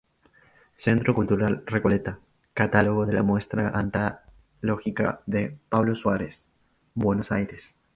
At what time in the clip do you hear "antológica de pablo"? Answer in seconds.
3.69-5.93